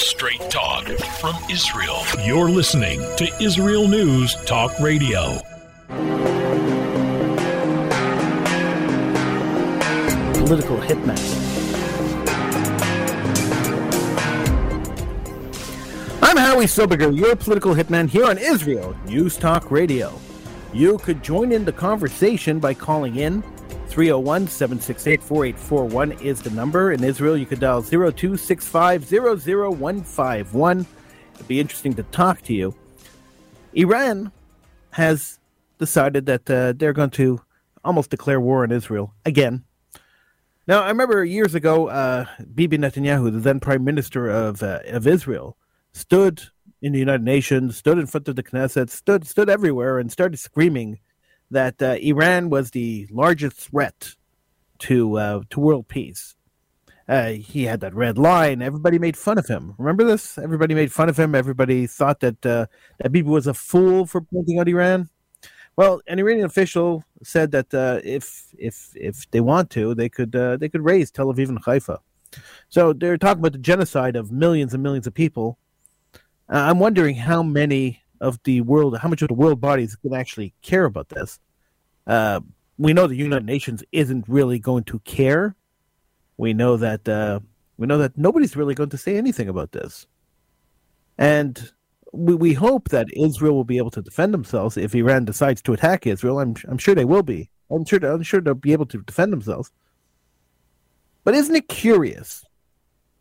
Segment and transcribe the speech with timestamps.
[0.00, 0.86] Straight talk
[1.20, 1.98] from Israel.
[2.24, 5.38] You're listening to Israel News Talk Radio.
[10.32, 11.20] Political hitman.
[16.22, 20.18] I'm Howie Sobiger, your political hitman here on Israel News Talk Radio.
[20.72, 23.44] You could join in the conversation by calling in
[23.90, 26.92] 301 768 4841 is the number.
[26.92, 29.12] In Israel, you could dial 0265
[31.34, 32.74] It'd be interesting to talk to you.
[33.72, 34.30] Iran
[34.92, 35.40] has
[35.78, 37.40] decided that uh, they're going to
[37.84, 39.64] almost declare war on Israel again.
[40.68, 45.08] Now, I remember years ago, uh, Bibi Netanyahu, the then prime minister of, uh, of
[45.08, 45.56] Israel,
[45.92, 46.44] stood
[46.80, 50.36] in the United Nations, stood in front of the Knesset, stood stood everywhere, and started
[50.38, 51.00] screaming
[51.50, 54.14] that uh, Iran was the largest threat
[54.80, 56.34] to uh, to world peace.
[57.08, 58.62] Uh, he had that red line.
[58.62, 59.74] Everybody made fun of him.
[59.78, 60.38] Remember this?
[60.38, 61.34] Everybody made fun of him.
[61.34, 62.66] Everybody thought that uh,
[62.98, 65.08] that Bibi was a fool for pointing out Iran.
[65.76, 70.36] Well, an Iranian official said that uh, if if if they want to, they could
[70.36, 71.98] uh, they could raze Tel Aviv and Haifa.
[72.68, 75.58] So they're talking about the genocide of millions and millions of people.
[76.48, 80.52] I'm wondering how many of the world, how much of the world bodies can actually
[80.62, 81.38] care about this.
[82.06, 82.40] Uh,
[82.78, 85.54] we know the United Nations isn't really going to care.
[86.36, 87.40] We know that uh,
[87.76, 90.06] we know that nobody's really going to say anything about this,
[91.18, 91.70] and
[92.12, 95.72] we, we hope that Israel will be able to defend themselves if Iran decides to
[95.74, 96.40] attack Israel.
[96.40, 97.50] I'm I'm sure they will be.
[97.70, 99.70] I'm sure I'm sure they'll be able to defend themselves.
[101.24, 102.44] But isn't it curious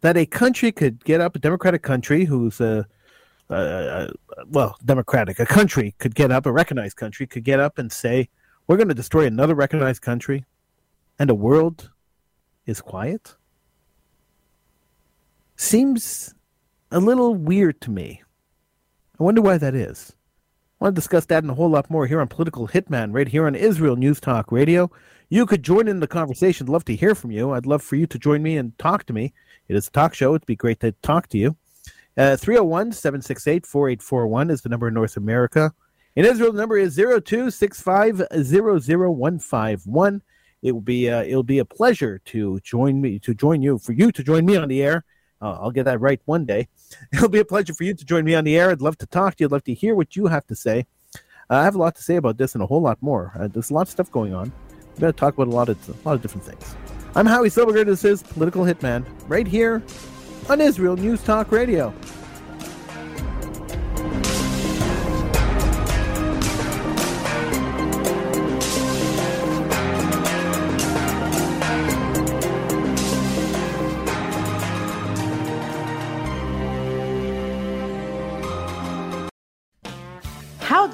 [0.02, 2.88] that a country could get up, a democratic country who's a
[3.50, 4.08] uh, uh,
[4.48, 8.30] well, democratic, a country could get up, a recognized country could get up and say,
[8.68, 10.46] we're going to destroy another recognized country,
[11.18, 11.90] and the world
[12.66, 13.36] is quiet?
[15.56, 16.34] Seems
[16.92, 18.22] a little weird to me.
[19.20, 20.16] I wonder why that is.
[20.80, 23.28] I want to discuss that and a whole lot more here on Political Hitman, right
[23.28, 24.90] here on Israel News Talk Radio.
[25.28, 26.68] You could join in the conversation.
[26.68, 27.52] Love to hear from you.
[27.52, 29.34] I'd love for you to join me and talk to me.
[29.68, 30.36] It is a talk show.
[30.36, 31.58] It'd be great to talk to you.
[32.20, 35.72] Uh, 301 768 4841 is the number in North America.
[36.18, 38.20] In Israel, the number is 0265
[40.62, 43.94] It will be uh, it'll be a pleasure to join me to join you for
[43.94, 45.06] you to join me on the air.
[45.42, 46.68] Uh, I'll get that right one day.
[47.14, 48.72] It'll be a pleasure for you to join me on the air.
[48.72, 49.48] I'd love to talk to you.
[49.48, 50.86] I'd love to hear what you have to say.
[51.50, 53.32] Uh, I have a lot to say about this and a whole lot more.
[53.40, 54.52] Uh, there's a lot of stuff going on.
[54.72, 56.76] I'm going to talk about a lot of a lot of different things.
[57.16, 57.86] I'm Howie Silberger.
[57.86, 59.82] This is Political Hitman right here
[60.50, 61.94] on Israel News Talk Radio.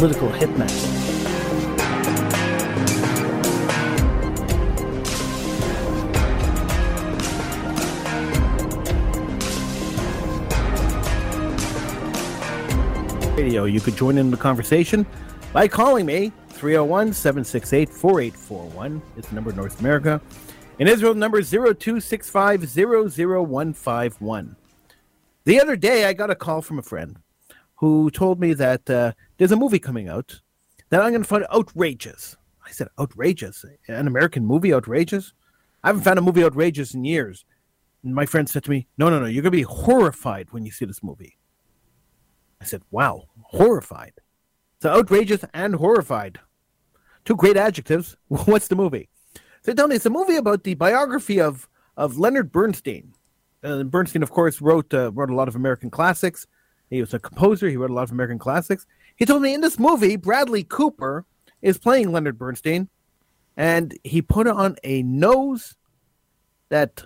[0.00, 0.66] Political hitman.
[13.36, 13.64] Radio.
[13.64, 15.04] You could join in the conversation
[15.52, 19.02] by calling me 301 768 4841.
[19.18, 20.18] It's the number North America.
[20.78, 24.56] In Israel, number is 0265 00151.
[25.44, 27.18] The other day, I got a call from a friend
[27.80, 30.42] who told me that uh, there's a movie coming out
[30.90, 32.36] that I'm going to find outrageous.
[32.64, 33.64] I said, outrageous?
[33.88, 35.32] An American movie outrageous?
[35.82, 37.46] I haven't found a movie outrageous in years.
[38.04, 40.66] And my friend said to me, no, no, no, you're going to be horrified when
[40.66, 41.38] you see this movie.
[42.60, 44.12] I said, wow, horrified.
[44.82, 46.38] So outrageous and horrified.
[47.24, 48.14] Two great adjectives.
[48.28, 49.08] What's the movie?
[49.62, 51.66] So tell me, it's a movie about the biography of,
[51.96, 53.14] of Leonard Bernstein.
[53.64, 56.46] Uh, Bernstein, of course, wrote uh, wrote a lot of American classics.
[56.90, 57.68] He was a composer.
[57.68, 58.86] He wrote a lot of American classics.
[59.16, 61.24] He told me in this movie, Bradley Cooper
[61.62, 62.88] is playing Leonard Bernstein,
[63.56, 65.76] and he put on a nose
[66.68, 67.04] that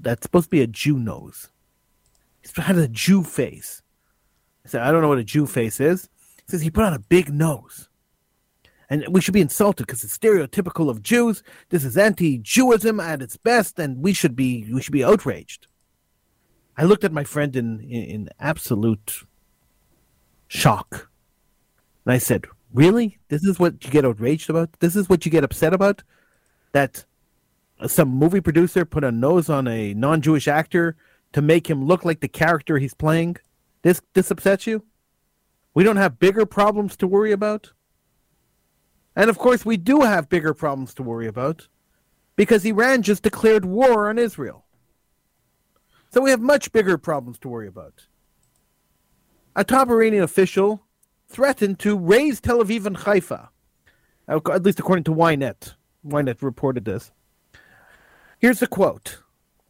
[0.00, 1.50] that's supposed to be a Jew nose.
[2.42, 3.82] He had a Jew face.
[4.64, 6.08] I said, I don't know what a Jew face is.
[6.36, 7.88] He says he put on a big nose.
[8.88, 11.42] and we should be insulted because it's stereotypical of Jews.
[11.70, 15.66] This is anti-Jewism at its best, and we should be we should be outraged.
[16.76, 19.24] I looked at my friend in in, in absolute
[20.48, 21.08] shock,
[22.04, 23.18] and I said, "Really?
[23.28, 24.78] This is what you get outraged about?
[24.80, 26.02] This is what you get upset about?
[26.72, 27.04] That
[27.86, 30.96] some movie producer put a nose on a non-Jewish actor
[31.32, 33.36] to make him look like the character he's playing?
[33.82, 34.84] This this upsets you?
[35.74, 37.72] We don't have bigger problems to worry about."
[39.18, 41.68] And of course, we do have bigger problems to worry about
[42.36, 44.65] because Iran just declared war on Israel.
[46.16, 48.06] So we have much bigger problems to worry about.
[49.54, 50.82] A top Iranian official
[51.28, 53.50] threatened to raze Tel Aviv and Haifa,
[54.26, 55.74] uh, at least according to Ynet.
[56.06, 57.12] Ynet reported this.
[58.38, 59.18] Here's the quote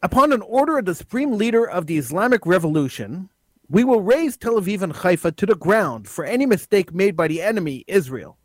[0.01, 3.27] Upon an order of the supreme leader of the Islamic Revolution,
[3.67, 7.27] we will raze Tel Aviv and Haifa to the ground for any mistake made by
[7.27, 8.37] the enemy, Israel.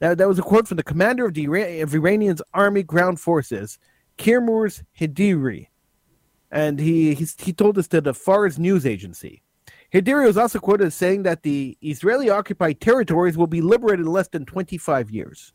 [0.00, 1.46] That, that was a quote from the commander of the
[1.80, 3.78] of Iranian's army ground forces,
[4.18, 5.68] Kioumars Heydari,
[6.54, 9.42] and he he told us to the Fars news agency.
[9.92, 14.12] Heydari was also quoted as saying that the Israeli occupied territories will be liberated in
[14.12, 15.52] less than 25 years.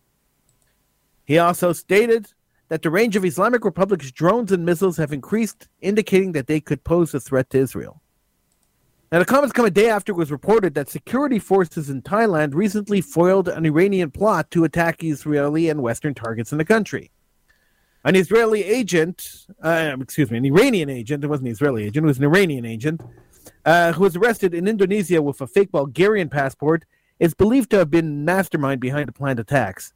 [1.25, 2.33] He also stated
[2.67, 6.83] that the range of Islamic Republic's drones and missiles have increased, indicating that they could
[6.83, 8.01] pose a threat to Israel.
[9.11, 12.53] Now, the comments come a day after it was reported that security forces in Thailand
[12.53, 17.09] recently foiled an Iranian plot to attack Israeli and Western targets in the country.
[18.05, 22.07] An Israeli agent, uh, excuse me, an Iranian agent, it wasn't an Israeli agent, it
[22.07, 23.01] was an Iranian agent,
[23.65, 26.85] uh, who was arrested in Indonesia with a fake Bulgarian passport,
[27.19, 29.93] is believed to have been mastermind behind the planned attacks.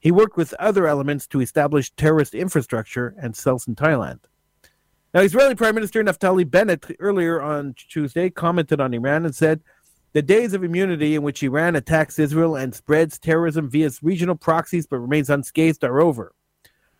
[0.00, 4.20] He worked with other elements to establish terrorist infrastructure and cells in Thailand.
[5.12, 9.60] Now, Israeli Prime Minister Naftali Bennett earlier on Tuesday commented on Iran and said,
[10.14, 14.86] The days of immunity in which Iran attacks Israel and spreads terrorism via regional proxies
[14.86, 16.32] but remains unscathed are over.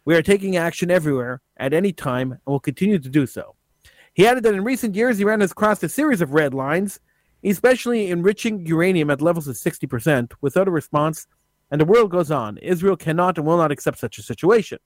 [0.04, 3.54] We are taking action everywhere, at any time, and will continue to do so.
[4.14, 6.98] He added that in recent years, Iran has crossed a series of red lines,
[7.44, 11.26] especially enriching uranium at levels of 60%, without a response,
[11.70, 12.58] and the world goes on.
[12.58, 14.78] Israel cannot and will not accept such a situation.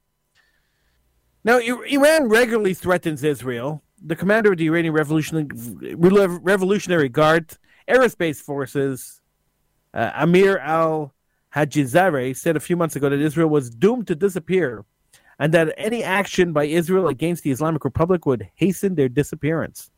[1.44, 3.82] Now, Iran regularly threatens Israel.
[4.04, 7.56] The commander of the Iranian Revolutionary Guard
[7.88, 9.22] Aerospace Forces,
[9.94, 11.08] uh, Amir Ali
[11.54, 14.84] Hajizadeh, said a few months ago that Israel was doomed to disappear
[15.38, 19.90] and that any action by Israel against the Islamic Republic would hasten their disappearance.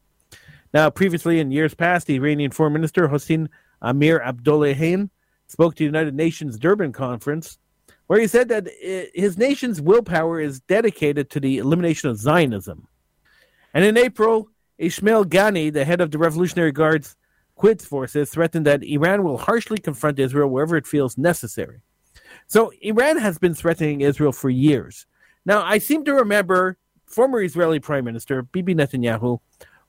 [0.75, 3.49] Now, previously in years past, the Iranian Foreign Minister Hossein
[3.81, 5.11] Amir Abdollahian
[5.47, 7.59] spoke to the United Nations Durban Conference
[8.09, 8.67] where he said that
[9.15, 12.89] his nation's willpower is dedicated to the elimination of Zionism.
[13.75, 14.49] And in April,
[14.79, 17.17] Ismail Ghani, the head of the Revolutionary Guard's
[17.55, 21.83] Quds forces, threatened that Iran will harshly confront Israel wherever it feels necessary.
[22.47, 25.07] So Iran has been threatening Israel for years.
[25.49, 29.41] Now, I seem to remember former Israeli Prime Minister Bibi Netanyahu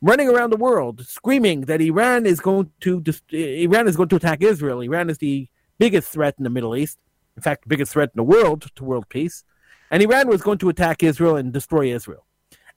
[0.02, 4.42] running around the world screaming that Iran is going to Iran is going to attack
[4.42, 4.80] Israel.
[4.80, 6.98] Iran is the biggest threat in the Middle East
[7.40, 9.46] in fact, the biggest threat in the world to world peace.
[9.92, 12.26] And Iran was going to attack Israel and destroy Israel.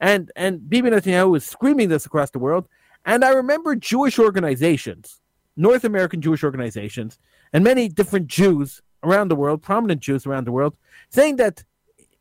[0.01, 2.69] And and Bibi Netanyahu was screaming this across the world.
[3.05, 5.21] And I remember Jewish organizations,
[5.57, 7.19] North American Jewish organizations,
[7.53, 10.77] and many different Jews around the world, prominent Jews around the world,
[11.11, 11.65] saying that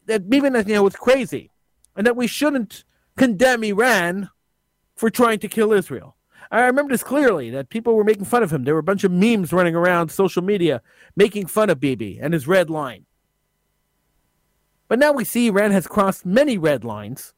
[0.05, 1.51] that Bibi Netanyahu was crazy
[1.95, 2.83] and that we shouldn't
[3.17, 4.29] condemn Iran
[4.95, 6.15] for trying to kill Israel.
[6.51, 8.63] I remember this clearly that people were making fun of him.
[8.63, 10.81] There were a bunch of memes running around social media
[11.15, 13.05] making fun of Bibi and his red line.
[14.89, 17.33] But now we see Iran has crossed many red lines,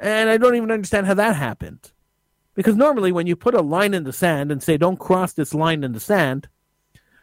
[0.00, 1.92] and I don't even understand how that happened.
[2.54, 5.54] Because normally, when you put a line in the sand and say, don't cross this
[5.54, 6.48] line in the sand,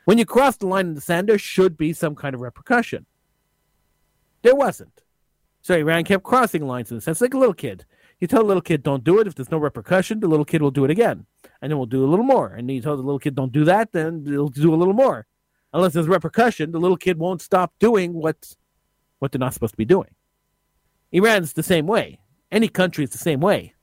[0.06, 3.06] when you cross the line in the sand, there should be some kind of repercussion.
[4.42, 5.02] There wasn't.
[5.62, 7.86] So Iran kept crossing lines in the sense, like a little kid.
[8.20, 9.28] You tell a little kid don't do it.
[9.28, 11.26] If there's no repercussion, the little kid will do it again,
[11.62, 12.48] and then we'll do a little more.
[12.48, 15.26] And you tell the little kid don't do that, then they'll do a little more.
[15.74, 18.56] Unless there's repercussion, the little kid won't stop doing what
[19.20, 20.16] what they're not supposed to be doing.
[21.12, 22.20] Iran's the same way.
[22.52, 23.74] Any country is the same way.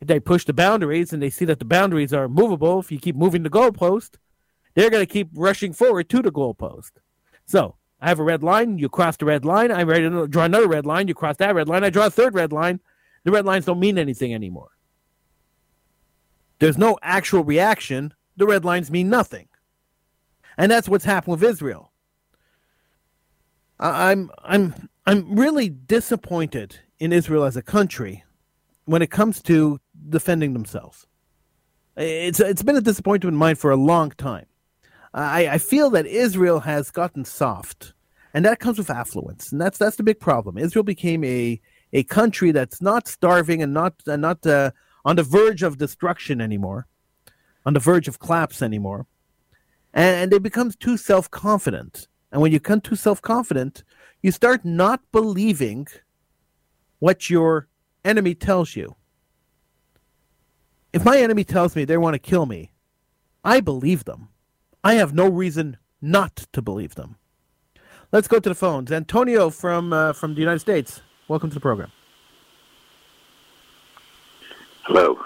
[0.00, 2.98] If they push the boundaries and they see that the boundaries are movable, if you
[2.98, 4.16] keep moving the goalpost,
[4.74, 6.92] they're going to keep rushing forward to the goalpost.
[7.46, 8.78] So I have a red line.
[8.78, 9.70] You cross the red line.
[9.70, 11.08] To draw another red line.
[11.08, 11.84] You cross that red line.
[11.84, 12.80] I draw a third red line.
[13.24, 14.70] The red lines don't mean anything anymore.
[16.58, 18.14] There's no actual reaction.
[18.36, 19.48] The red lines mean nothing.
[20.58, 21.92] And that's what's happened with Israel.
[23.78, 28.24] I'm I'm I'm really disappointed in Israel as a country
[28.86, 31.06] when it comes to defending themselves.
[31.96, 34.46] It's it's been a disappointment of mine for a long time.
[35.16, 37.94] I, I feel that Israel has gotten soft,
[38.34, 40.58] and that comes with affluence, and that's that's the big problem.
[40.58, 41.58] Israel became a
[41.94, 44.72] a country that's not starving and not not uh,
[45.06, 46.86] on the verge of destruction anymore,
[47.64, 49.06] on the verge of collapse anymore,
[49.94, 52.08] and, and it becomes too self confident.
[52.30, 53.84] And when you become too self confident,
[54.20, 55.86] you start not believing
[56.98, 57.68] what your
[58.04, 58.96] enemy tells you.
[60.92, 62.72] If my enemy tells me they want to kill me,
[63.42, 64.28] I believe them.
[64.86, 67.16] I have no reason not to believe them.
[68.12, 68.92] Let's go to the phones.
[68.92, 71.02] Antonio from uh, from the United States.
[71.26, 71.90] Welcome to the program.
[74.84, 75.18] Hello.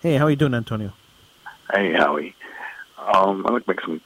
[0.00, 0.92] Hey, how are you doing, Antonio?
[1.72, 2.34] Hey, Howie.
[2.98, 4.00] Um, I'd like to make some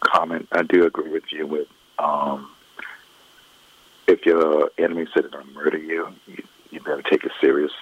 [0.00, 0.48] comment.
[0.52, 2.50] I do agree with you with um,
[4.06, 7.72] if your enemy said they're going to murder you, you, you better take it serious.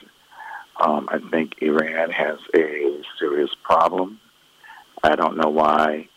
[0.80, 4.18] Um, I think Iran has a serious problem.
[5.04, 6.08] I don't know why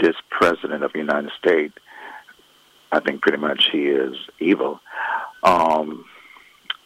[0.00, 1.74] this president of the United States,
[2.92, 4.80] I think pretty much he is evil,
[5.42, 6.04] um,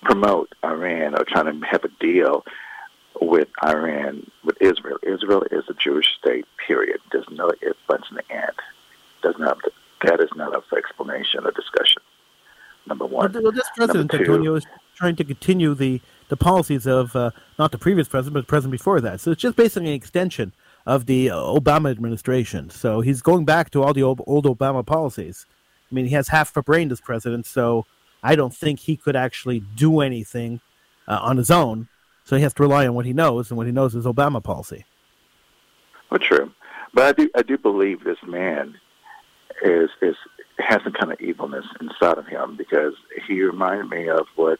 [0.02, 2.44] promote Iran or trying to have a deal
[3.20, 4.98] with Iran, with Israel.
[5.02, 7.00] Israel is a Jewish state, period.
[7.12, 8.52] There's no if, buts, and and.
[9.22, 9.58] Does not,
[10.04, 12.02] that is not an explanation or discussion.
[12.86, 13.32] Number one.
[13.32, 17.78] Well, this president, Antonio, is trying to continue the, the policies of uh, not the
[17.78, 19.20] previous president, but the president before that.
[19.20, 20.52] So it's just basically an extension
[20.88, 22.70] of the Obama administration.
[22.70, 25.44] So he's going back to all the old, old Obama policies.
[25.92, 27.84] I mean, he has half a brain, as president, so
[28.22, 30.62] I don't think he could actually do anything
[31.06, 31.88] uh, on his own.
[32.24, 34.42] So he has to rely on what he knows, and what he knows is Obama
[34.42, 34.86] policy.
[36.10, 36.50] Well, true,
[36.94, 38.74] but I do I do believe this man
[39.62, 40.16] is is
[40.58, 42.94] has some kind of evilness inside of him because
[43.26, 44.58] he reminded me of what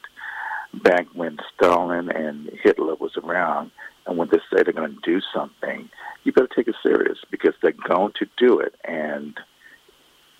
[0.83, 3.71] back when Stalin and Hitler was around,
[4.09, 5.87] and when they say they're going to do something,
[6.23, 9.39] you better take it serious because they're going to do it, and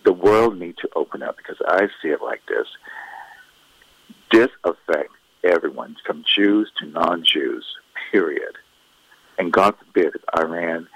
[0.03, 2.67] the world needs to open up because I see it like this.
[4.31, 7.65] This affects everyone, from Jews to non-Jews,
[8.11, 8.55] period.
[9.38, 10.88] And God forbid Iran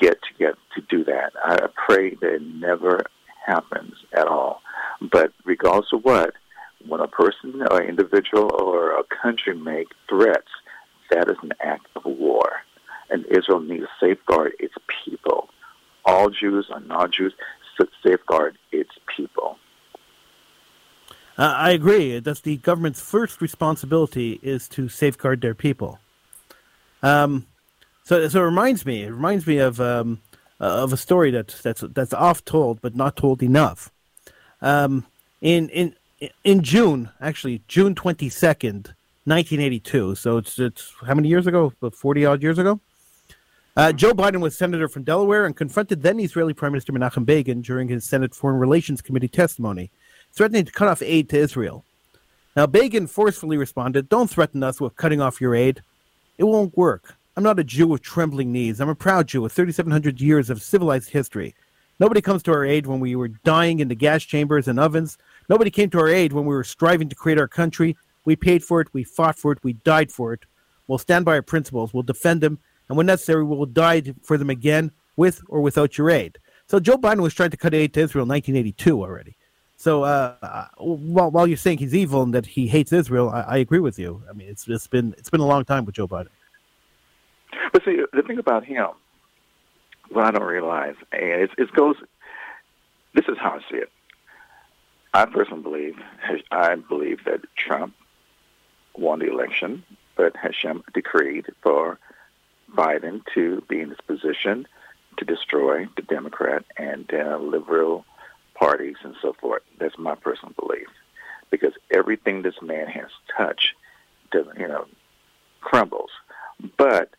[0.00, 1.34] get to get to do that.
[1.44, 3.04] I pray that it never
[3.46, 4.62] happens at all.
[5.00, 6.32] But regardless of what,
[6.86, 10.48] when a person or individual or a country make threats,
[11.14, 12.48] that is an act of war.
[13.10, 15.48] And Israel needs to safeguard its people.
[16.04, 17.34] All Jews or non-Jews
[18.04, 19.58] safeguard its people.
[21.36, 22.18] Uh, I agree.
[22.20, 25.98] That's the government's first responsibility is to safeguard their people.
[27.02, 27.46] Um,
[28.04, 29.02] so, so it reminds me.
[29.02, 30.20] It reminds me of um,
[30.60, 33.90] uh, of a story that's that's that's oft told, but not told enough.
[34.62, 35.06] Um,
[35.40, 35.96] in in
[36.44, 38.94] in June, actually June twenty second,
[39.26, 40.14] nineteen eighty two.
[40.14, 41.72] So it's it's how many years ago?
[41.80, 42.80] About forty odd years ago.
[43.76, 47.60] Uh, Joe Biden was senator from Delaware and confronted then Israeli Prime Minister Menachem Begin
[47.60, 49.90] during his Senate Foreign Relations Committee testimony,
[50.32, 51.84] threatening to cut off aid to Israel.
[52.56, 55.82] Now, Begin forcefully responded, Don't threaten us with cutting off your aid.
[56.38, 57.16] It won't work.
[57.36, 58.80] I'm not a Jew with trembling knees.
[58.80, 61.54] I'm a proud Jew with 3,700 years of civilized history.
[61.98, 65.18] Nobody comes to our aid when we were dying in the gas chambers and ovens.
[65.48, 67.96] Nobody came to our aid when we were striving to create our country.
[68.24, 70.44] We paid for it, we fought for it, we died for it.
[70.86, 74.36] We'll stand by our principles, we'll defend them, and when necessary, we will die for
[74.36, 76.38] them again, with or without your aid.
[76.66, 79.36] So Joe Biden was trying to cut aid to Israel in 1982 already.
[79.76, 83.40] So uh, uh, while, while you're saying he's evil and that he hates Israel, I,
[83.42, 84.22] I agree with you.
[84.28, 86.28] I mean, it's, it's been it's been a long time with Joe Biden.
[87.72, 88.88] But see, the thing about him,
[90.10, 91.96] what I don't realize, and it, it goes.
[93.14, 93.90] This is how I see it.
[95.12, 95.96] I personally believe,
[96.50, 97.94] I believe that Trump
[98.96, 99.84] won the election,
[100.16, 101.98] but Hashem decreed for
[102.72, 104.66] Biden to be in this position
[105.18, 108.04] to destroy the Democrat and uh, liberal
[108.54, 109.62] parties and so forth.
[109.78, 110.88] That's my personal belief,
[111.50, 113.74] because everything this man has touched,
[114.32, 114.86] doesn't you know,
[115.60, 116.10] crumbles.
[116.76, 117.10] But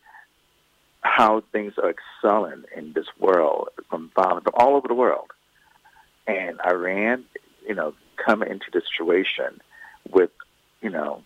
[1.01, 5.29] how things are excelling in this world from from all over the world.
[6.27, 7.25] And Iran,
[7.67, 9.62] you know, coming into the situation
[10.10, 10.32] with,
[10.82, 11.22] you know,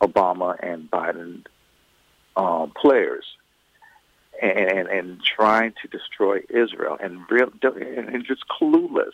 [0.00, 1.44] Obama and Biden
[2.36, 3.24] um, players
[4.40, 9.12] and, and, trying to destroy Israel and real and just clueless.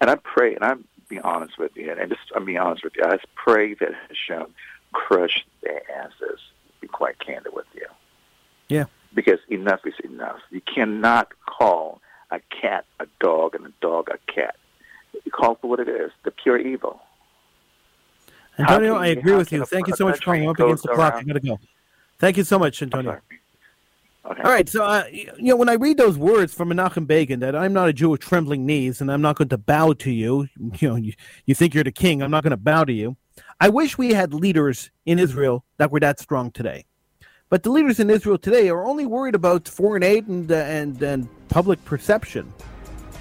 [0.00, 2.94] And I pray, and I'm being honest with you, and just I'm being honest with
[2.96, 3.04] you.
[3.04, 4.46] I just pray that Hashem
[4.92, 6.40] crush their asses.
[6.80, 7.86] Be quite candid with you.
[8.68, 8.84] Yeah
[9.14, 10.40] because enough is enough.
[10.50, 12.00] You cannot call
[12.30, 14.56] a cat a dog and a dog a cat.
[15.24, 17.00] You call for what it is, the pure evil.
[18.60, 19.64] Antonio, I agree with you.
[19.64, 21.14] Thank you so much for calling up against the clock.
[21.14, 21.58] I gotta go.
[22.18, 23.20] Thank you so much, Antonio.
[24.26, 24.42] Okay.
[24.42, 24.68] All right.
[24.68, 27.88] So, uh, you know, when I read those words from Menachem Begin, that I'm not
[27.88, 30.46] a Jew with trembling knees and I'm not going to bow to you,
[30.78, 31.14] you know, you,
[31.46, 33.16] you think you're the king, I'm not going to bow to you.
[33.60, 36.84] I wish we had leaders in Israel that were that strong today.
[37.48, 41.02] But the leaders in Israel today are only worried about foreign aid and, uh, and,
[41.02, 42.52] and public perception.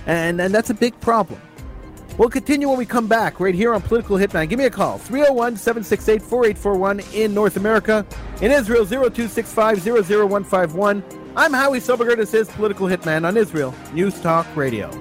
[0.05, 1.41] And, and that's a big problem.
[2.19, 4.49] We'll continue when we come back right here on Political Hitman.
[4.49, 8.05] Give me a call 301 768 4841 in North America.
[8.41, 11.01] In Israel, 0265 00151.
[11.37, 12.17] I'm Howie Soberger.
[12.17, 14.91] This is Political Hitman on Israel News Talk Radio.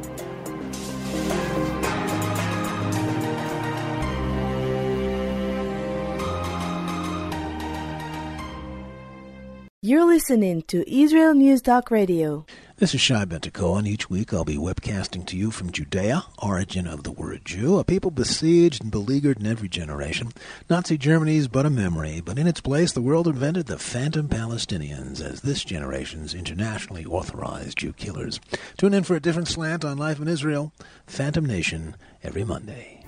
[9.83, 12.47] You're listening to Israel News Talk Radio.
[12.79, 16.87] This is Shai Ben-Tekoa, and each week I'll be webcasting to you from Judea, origin
[16.87, 20.31] of the word Jew, a people besieged and beleaguered in every generation.
[20.71, 24.29] Nazi Germany is but a memory, but in its place the world invented the phantom
[24.29, 28.39] Palestinians as this generation's internationally authorized Jew killers.
[28.77, 30.73] Tune in for a different slant on life in Israel,
[31.05, 33.05] Phantom Nation, every Monday.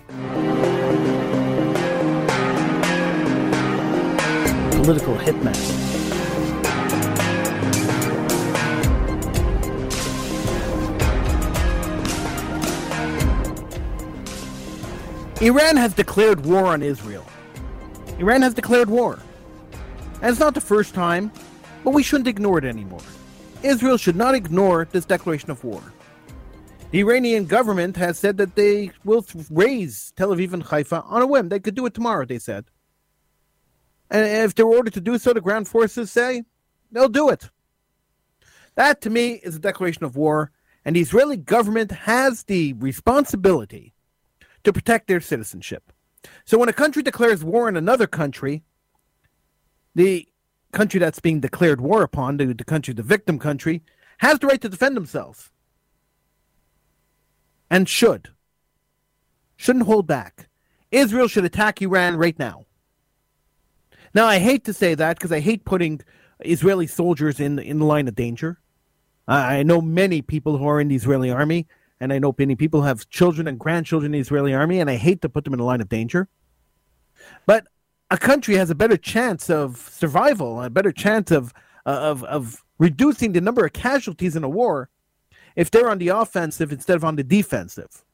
[4.82, 5.89] Political hitman.
[15.42, 17.24] Iran has declared war on Israel.
[18.18, 19.18] Iran has declared war.
[20.20, 21.32] And it's not the first time,
[21.82, 23.00] but we shouldn't ignore it anymore.
[23.62, 25.82] Israel should not ignore this declaration of war.
[26.90, 31.26] The Iranian government has said that they will raze Tel Aviv and Haifa on a
[31.26, 31.48] whim.
[31.48, 32.66] They could do it tomorrow, they said.
[34.10, 36.42] And if they're ordered to do so, the ground forces say
[36.92, 37.48] they'll do it.
[38.74, 40.50] That, to me, is a declaration of war,
[40.84, 43.94] and the Israeli government has the responsibility
[44.64, 45.92] to protect their citizenship.
[46.44, 48.62] So when a country declares war on another country,
[49.94, 50.28] the
[50.72, 53.82] country that's being declared war upon, the, the country, the victim country,
[54.18, 55.50] has the right to defend themselves.
[57.70, 58.28] And should.
[59.56, 60.48] Shouldn't hold back.
[60.90, 62.66] Israel should attack Iran right now.
[64.12, 66.00] Now, I hate to say that because I hate putting
[66.40, 68.58] Israeli soldiers in, in the line of danger.
[69.28, 71.68] I know many people who are in the Israeli army
[72.00, 74.96] and I know many people have children and grandchildren in the Israeli army, and I
[74.96, 76.28] hate to put them in a line of danger.
[77.46, 77.66] But
[78.10, 81.52] a country has a better chance of survival, a better chance of
[81.86, 84.88] uh, of of reducing the number of casualties in a war
[85.56, 88.04] if they're on the offensive instead of on the defensive.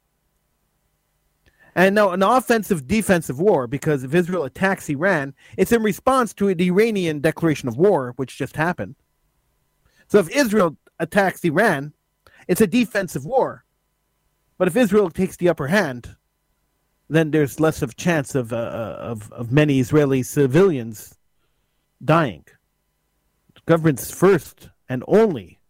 [1.76, 6.54] And now, an offensive defensive war, because if Israel attacks Iran, it's in response to
[6.54, 8.96] the Iranian declaration of war, which just happened.
[10.08, 11.92] So if Israel attacks Iran,
[12.48, 13.65] it's a defensive war.
[14.58, 16.16] But if Israel takes the upper hand,
[17.08, 21.16] then there's less of chance of uh, uh, of of many Israeli civilians
[22.04, 22.44] dying.
[23.54, 25.60] The government's first and only,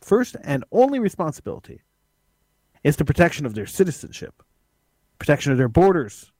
[0.00, 1.82] first and only responsibility
[2.82, 4.42] is the protection of their citizenship,
[5.18, 6.32] protection of their borders,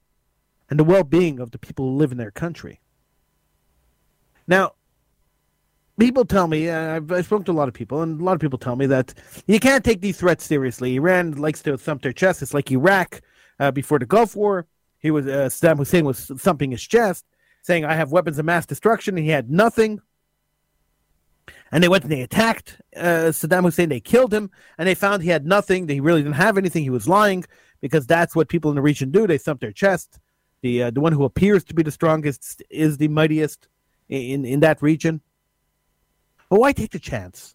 [0.68, 2.80] and the well-being of the people who live in their country.
[4.46, 4.72] Now,
[5.98, 8.40] people tell me, I've, I've spoken to a lot of people, and a lot of
[8.40, 9.14] people tell me that
[9.46, 10.96] you can't take these threats seriously.
[10.96, 12.42] Iran likes to thump their chest.
[12.42, 13.20] It's like Iraq
[13.60, 14.66] uh, before the Gulf War.
[14.98, 17.24] He was uh, Saddam Hussein was thumping his chest,
[17.62, 20.00] saying, "I have weapons of mass destruction," and he had nothing.
[21.70, 23.90] And they went and they attacked uh, Saddam Hussein.
[23.90, 25.86] They killed him, and they found he had nothing.
[25.86, 26.84] That he really didn't have anything.
[26.84, 27.44] He was lying
[27.80, 29.26] because that's what people in the region do.
[29.26, 30.18] They thump their chest.
[30.62, 33.68] The uh, the one who appears to be the strongest is the mightiest
[34.08, 35.20] in in that region.
[36.48, 37.54] But why take the chance?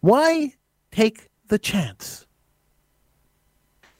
[0.00, 0.54] Why
[0.90, 2.26] take the chance?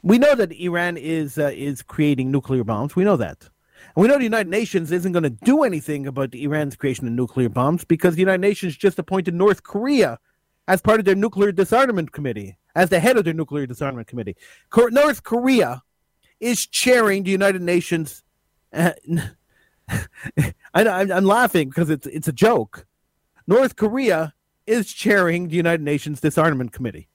[0.03, 2.95] We know that Iran is uh, is creating nuclear bombs.
[2.95, 3.49] We know that.
[3.95, 7.13] And we know the United Nations isn't going to do anything about Iran's creation of
[7.13, 10.19] nuclear bombs because the United Nations just appointed North Korea
[10.67, 14.37] as part of their nuclear disarmament committee, as the head of their nuclear disarmament committee.
[14.77, 15.83] North Korea
[16.41, 18.23] is chairing the United Nations.
[18.73, 18.93] Uh,
[20.75, 22.87] I, am laughing because it's it's a joke.
[23.49, 24.35] North Korea
[24.67, 27.09] is chairing the United Nations Disarmament Committee,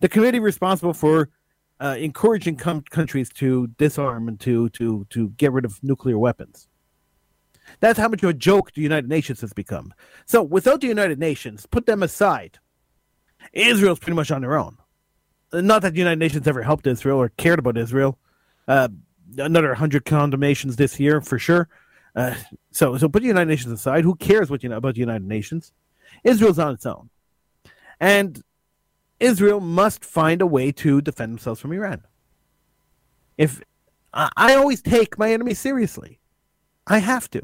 [0.00, 1.30] the committee responsible for
[1.80, 6.66] uh, encouraging com- countries to disarm and to, to, to get rid of nuclear weapons.
[7.78, 9.94] That's how much of a joke the United Nations has become.
[10.26, 12.58] So, without the United Nations, put them aside.
[13.52, 14.78] Israel's pretty much on their own.
[15.52, 18.18] Not that the United Nations ever helped Israel or cared about Israel.
[18.66, 18.88] Uh,
[19.38, 21.68] another 100 condemnations this year for sure.
[22.14, 22.34] Uh,
[22.70, 24.04] so, so put the United Nations aside.
[24.04, 25.72] Who cares what you know about the United Nations?
[26.24, 27.08] Israel's on its own,
[27.98, 28.42] and
[29.18, 32.02] Israel must find a way to defend themselves from Iran.
[33.38, 33.62] If
[34.12, 36.20] I, always take my enemy seriously,
[36.86, 37.42] I have to.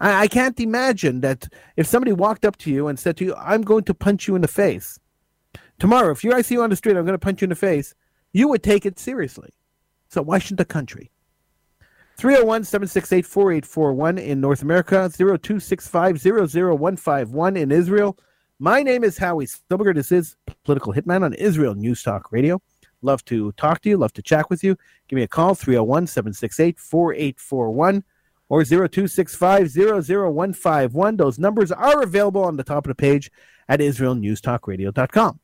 [0.00, 3.34] I, I can't imagine that if somebody walked up to you and said to you,
[3.36, 4.98] I'm going to punch you in the face.
[5.78, 7.50] Tomorrow, if you I see you on the street, I'm going to punch you in
[7.50, 7.94] the face,
[8.32, 9.50] you would take it seriously.
[10.08, 11.10] So why shouldn't the country?
[12.16, 18.18] 301 768 4841 in North America, 0265 151 in Israel.
[18.58, 19.94] My name is Howie Silberger.
[19.94, 22.60] This is Political Hitman on Israel News Talk Radio.
[23.00, 24.76] Love to talk to you, love to chat with you.
[25.08, 28.04] Give me a call, 301 768 4841
[28.48, 31.16] or 0265 151.
[31.16, 33.32] Those numbers are available on the top of the page
[33.68, 35.40] at IsraelNewsTalkRadio.com.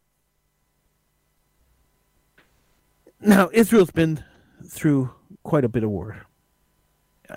[3.21, 4.23] Now, Israel's been
[4.65, 5.11] through
[5.43, 6.28] quite a bit of war.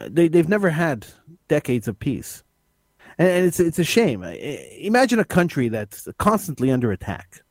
[0.07, 1.07] They, they've never had
[1.47, 2.43] decades of peace.
[3.17, 4.23] And, and it's, it's a shame.
[4.23, 7.43] Imagine a country that's constantly under attack.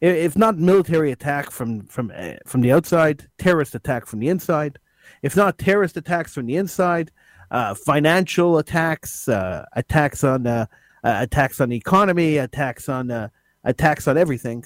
[0.00, 4.80] If not military attack from, from, uh, from the outside, terrorist attack from the inside.
[5.22, 7.12] If not terrorist attacks from the inside,
[7.52, 10.66] uh, financial attacks, uh, attacks on uh,
[11.04, 13.28] uh attacks on the economy, attacks on uh,
[13.62, 14.64] attacks on everything.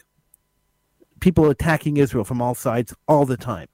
[1.21, 3.69] People attacking Israel from all sides all the time.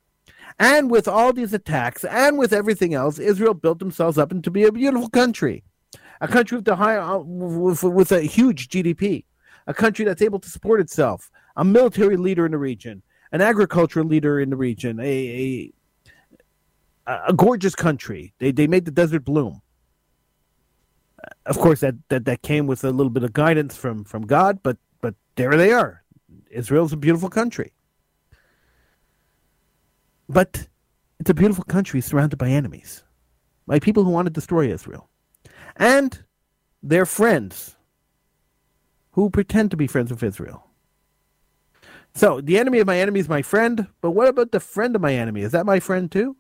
[0.59, 4.65] And with all these attacks and with everything else, Israel built themselves up into be
[4.65, 5.65] a beautiful country,
[6.21, 9.25] a country with, the high, uh, with, with a huge GDP,
[9.67, 14.07] a country that's able to support itself, a military leader in the region, an agricultural
[14.07, 15.73] leader in the region, a,
[17.07, 18.33] a, a gorgeous country.
[18.39, 19.63] They, they made the desert bloom.
[21.47, 24.61] Of course, that, that, that came with a little bit of guidance from, from God,
[24.63, 26.03] but, but there they are.
[26.51, 27.73] Israel's a beautiful country.
[30.33, 30.67] But
[31.21, 33.05] it's a beautiful country surrounded by enemies,
[33.67, 35.11] by people who want to destroy Israel.
[35.77, 36.25] And
[36.83, 37.77] their friends
[39.13, 40.67] who pretend to be friends with Israel.
[42.15, 45.03] So the enemy of my enemy is my friend, but what about the friend of
[45.03, 45.43] my enemy?
[45.43, 46.37] Is that my friend too?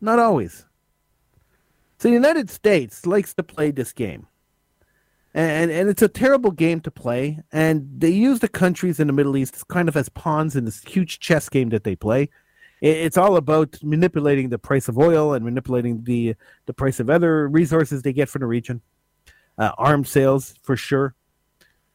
[0.00, 0.64] Not always.
[1.98, 4.28] So the United States likes to play this game.
[5.34, 7.40] And, and it's a terrible game to play.
[7.52, 10.82] And they use the countries in the Middle East kind of as pawns in this
[10.84, 12.28] huge chess game that they play.
[12.80, 16.36] It's all about manipulating the price of oil and manipulating the
[16.66, 18.82] the price of other resources they get from the region,
[19.58, 21.14] uh, arms sales for sure,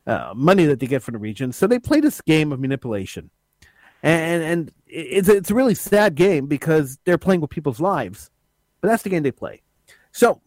[0.05, 1.53] uh, money that they get from the region.
[1.53, 3.29] So they play this game of manipulation,
[4.01, 8.29] and and it's it's a really sad game because they're playing with people's lives,
[8.81, 9.61] but that's the game they play.
[10.11, 10.41] So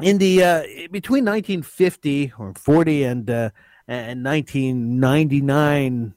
[0.00, 3.50] in the uh, between 1950 or 40 and uh,
[3.88, 6.14] and 1999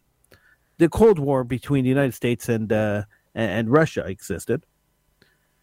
[0.77, 4.65] the Cold War between the United States and uh, and Russia existed,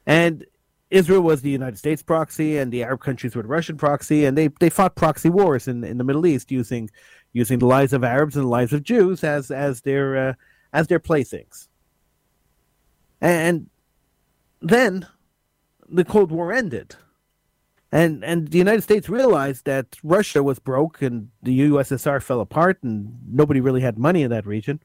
[0.06, 0.44] and
[0.92, 4.36] Israel was the United States proxy, and the Arab countries were the Russian proxy, and
[4.36, 6.90] they, they fought proxy wars in, in the Middle East using
[7.32, 10.34] using the lives of Arabs and the lives of Jews as as their uh,
[10.72, 11.68] as their playthings.
[13.22, 13.70] And
[14.60, 15.06] then
[15.88, 16.96] the Cold War ended.
[17.90, 22.82] And and the United States realized that Russia was broke and the USSR fell apart
[22.82, 24.80] and nobody really had money in that region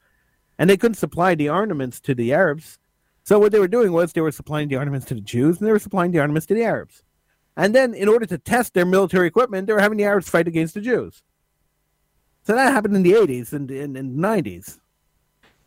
[0.58, 2.80] and they couldn't supply the armaments to the Arabs.
[3.24, 5.68] So what they were doing was they were supplying the armaments to the Jews and
[5.68, 7.04] they were supplying the armaments to the Arabs.
[7.56, 10.48] And then, in order to test their military equipment, they were having the Arabs fight
[10.48, 11.24] against the Jews.
[12.44, 14.78] So that happened in the 80s and in, the 90s.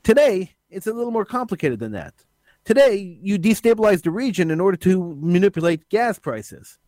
[0.03, 2.14] Today, it's a little more complicated than that.
[2.64, 6.79] Today, you destabilize the region in order to manipulate gas prices.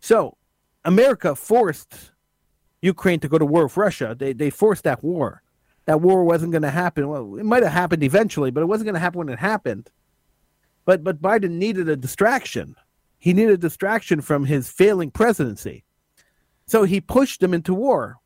[0.00, 0.36] So,
[0.84, 2.12] America forced
[2.80, 4.14] Ukraine to go to war with Russia.
[4.16, 5.42] They, they forced that war
[5.88, 7.08] that war wasn't going to happen.
[7.08, 9.88] Well, it might have happened eventually, but it wasn't going to happen when it happened.
[10.84, 12.76] But but Biden needed a distraction.
[13.18, 15.84] He needed a distraction from his failing presidency.
[16.66, 18.18] So he pushed them into war.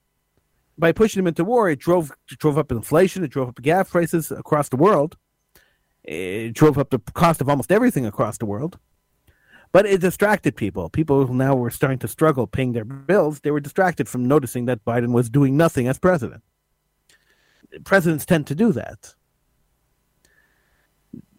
[0.77, 3.89] By pushing them into war, it drove it drove up inflation, it drove up gas
[3.89, 5.17] prices across the world.
[6.03, 8.77] It drove up the cost of almost everything across the world.
[9.71, 10.91] But it distracted people.
[10.91, 13.39] People who now were starting to struggle paying their bills.
[13.39, 16.43] They were distracted from noticing that Biden was doing nothing as president
[17.85, 19.15] presidents tend to do that.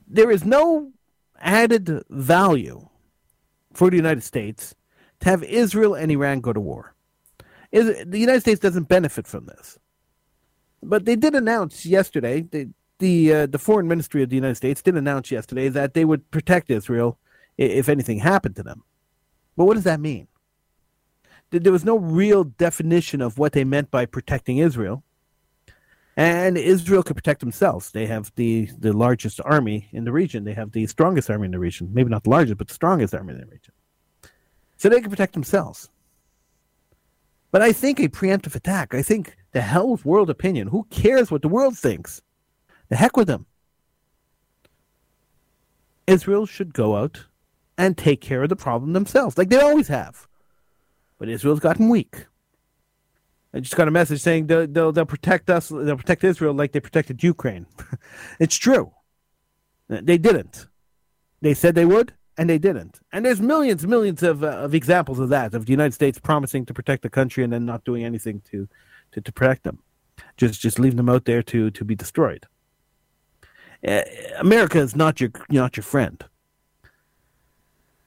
[0.08, 0.92] There is no
[1.40, 2.88] added value
[3.74, 4.76] for the United States
[5.22, 6.96] to have Israel and Iran go to war.
[7.72, 9.80] the United States doesn't benefit from this.
[10.82, 12.70] But they did announce yesterday, the
[13.00, 16.32] the, uh, the foreign ministry of the United States did announce yesterday that they would
[16.32, 17.20] protect Israel
[17.58, 18.84] if anything happened to them.
[19.58, 20.28] But what does that mean?
[21.52, 25.04] There was no real definition of what they meant by protecting Israel.
[26.16, 27.92] And Israel could protect themselves.
[27.92, 30.44] They have the, the largest army in the region.
[30.44, 31.90] They have the strongest army in the region.
[31.92, 33.74] Maybe not the largest, but the strongest army in the region.
[34.78, 35.90] So they can protect themselves.
[37.52, 40.68] But I think a preemptive attack, I think the hell with world opinion.
[40.68, 42.22] Who cares what the world thinks?
[42.90, 43.46] The heck with them.
[46.06, 47.26] Israel should go out
[47.78, 50.28] and take care of the problem themselves, like they always have.
[51.18, 52.26] but Israel's gotten weak.
[53.54, 56.72] I just got a message saying they'll, they'll, they'll protect us, they'll protect Israel like
[56.72, 57.68] they protected Ukraine.
[58.40, 58.92] it's true.
[59.88, 60.68] They didn't.
[61.42, 63.00] They said they would, and they didn't.
[63.12, 66.66] And there's millions, millions of, uh, of examples of that, of the United States promising
[66.66, 68.68] to protect the country and then not doing anything to,
[69.12, 69.80] to, to protect them,
[70.38, 72.48] just just leaving them out there to, to be destroyed.
[73.86, 74.02] Uh,
[74.40, 76.24] America is not your not your friend.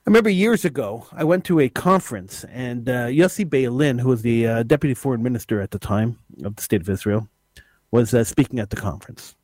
[0.06, 4.22] I remember years ago, I went to a conference, and uh, Yossi Beilin, who was
[4.22, 7.28] the uh, deputy foreign minister at the time of the state of Israel,
[7.90, 9.34] was uh, speaking at the conference,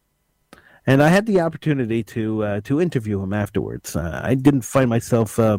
[0.86, 3.96] and I had the opportunity to uh, to interview him afterwards.
[3.96, 5.58] Uh, I didn't find myself, uh,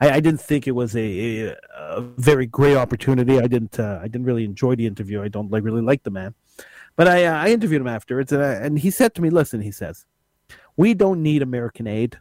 [0.00, 3.40] I, I, didn't think it was a, a, a very great opportunity.
[3.40, 5.20] I didn't, I didn't really enjoy the interview.
[5.20, 6.32] I don't like really like the man,
[6.94, 10.06] but I, I interviewed him afterwards, and, and he said to me, "Listen," he says,
[10.76, 12.18] "we don't need American aid.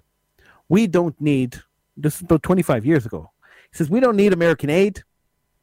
[0.68, 1.62] We don't need."
[1.96, 3.32] This is about 25 years ago.
[3.72, 5.04] He says, We don't need American aid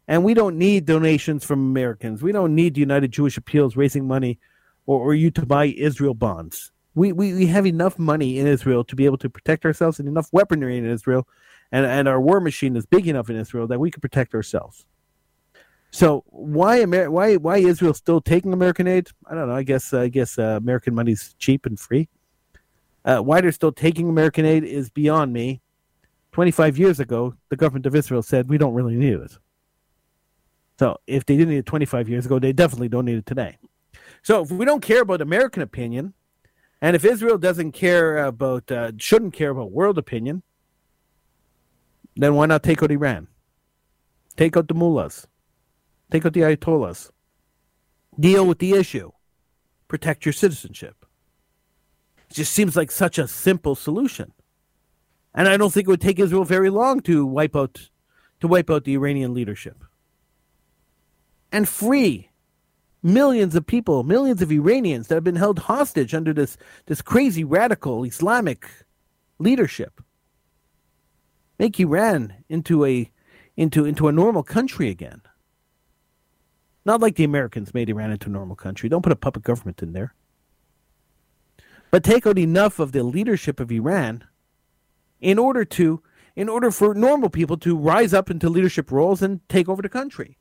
[0.08, 2.22] and we don't need donations from Americans.
[2.22, 4.40] We don't need United Jewish Appeals raising money
[4.86, 6.72] or, or you to buy Israel bonds.
[6.96, 10.08] We, we, we have enough money in Israel to be able to protect ourselves and
[10.08, 11.28] enough weaponry in Israel.
[11.70, 14.84] And, and our war machine is big enough in Israel that we can protect ourselves.
[15.92, 19.08] So why Amer- why why Israel still taking American aid?
[19.26, 19.54] I don't know.
[19.54, 22.08] I guess I guess uh, American money's cheap and free.
[23.04, 25.60] Uh, why they're still taking American aid is beyond me.
[26.40, 29.36] 25 years ago, the government of Israel said we don't really need it.
[30.78, 33.58] So if they didn't need it 25 years ago, they definitely don't need it today.
[34.22, 36.14] So if we don't care about American opinion,
[36.80, 40.42] and if Israel doesn't care about, uh, shouldn't care about world opinion,
[42.16, 43.28] then why not take out Iran?
[44.38, 45.26] Take out the mullahs.
[46.10, 47.10] Take out the ayatollahs.
[48.18, 49.10] Deal with the issue.
[49.88, 51.04] Protect your citizenship.
[52.30, 54.32] It just seems like such a simple solution.
[55.34, 57.90] And I don't think it would take Israel very long to wipe out
[58.40, 59.84] to wipe out the Iranian leadership.
[61.52, 62.30] And free
[63.02, 67.44] millions of people, millions of Iranians that have been held hostage under this, this crazy
[67.44, 68.66] radical Islamic
[69.38, 70.00] leadership.
[71.58, 73.10] Make Iran into a
[73.56, 75.20] into into a normal country again.
[76.86, 78.88] Not like the Americans made Iran into a normal country.
[78.88, 80.14] Don't put a puppet government in there.
[81.90, 84.24] But take out enough of the leadership of Iran
[85.20, 86.02] in order to
[86.36, 89.88] in order for normal people to rise up into leadership roles and take over the
[89.88, 90.38] country.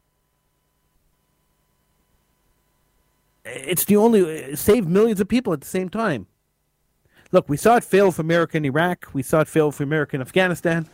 [3.43, 6.27] It's the only save millions of people at the same time.
[7.31, 9.07] Look, we saw it fail for America in Iraq.
[9.13, 10.87] We saw it fail for America in Afghanistan.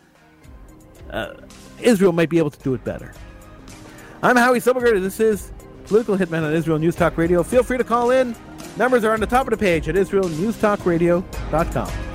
[1.10, 1.36] Uh,
[1.80, 3.14] Israel might be able to do it better.
[4.24, 5.02] I'm Howie Silberger.
[5.02, 5.52] This is
[5.86, 7.44] Political Hitman on Israel News Talk Radio.
[7.44, 8.36] Feel free to call in.
[8.78, 12.15] Numbers are on the top of the page at IsraelNewsTalkRadio.com.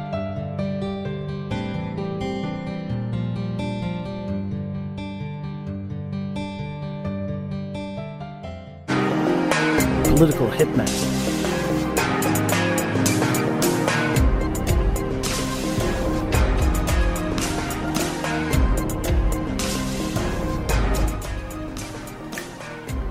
[10.21, 10.87] Political hitman.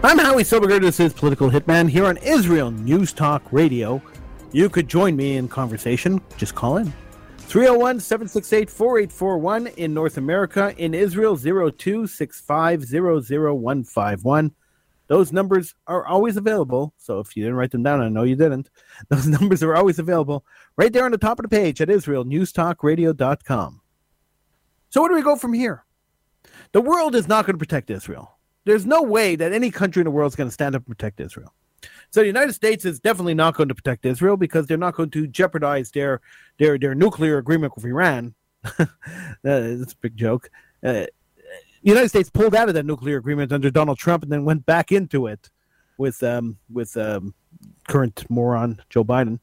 [0.04, 0.80] I'm Howie Silberger.
[0.80, 4.00] This is Political Hitman here on Israel News Talk Radio.
[4.52, 6.20] You could join me in conversation.
[6.36, 6.92] Just call in.
[7.38, 10.72] 301 768 4841 in North America.
[10.78, 14.52] In Israel, 0265 00151.
[15.10, 16.94] Those numbers are always available.
[16.96, 18.70] So if you didn't write them down, I know you didn't.
[19.08, 20.44] Those numbers are always available
[20.76, 23.80] right there on the top of the page at IsraelNewsTalkRadio.com.
[24.90, 25.84] So where do we go from here?
[26.70, 28.38] The world is not going to protect Israel.
[28.64, 30.96] There's no way that any country in the world is going to stand up and
[30.96, 31.52] protect Israel.
[32.10, 35.10] So the United States is definitely not going to protect Israel because they're not going
[35.10, 36.20] to jeopardize their
[36.60, 38.34] their their nuclear agreement with Iran.
[39.42, 40.50] That's a big joke.
[40.84, 41.06] Uh,
[41.82, 44.66] the United States pulled out of that nuclear agreement under Donald Trump and then went
[44.66, 45.50] back into it
[45.98, 47.34] with um, with um,
[47.88, 49.38] current moron Joe Biden.